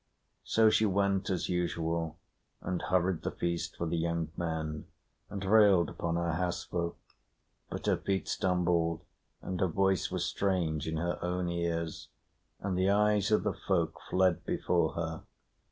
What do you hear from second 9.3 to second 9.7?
and her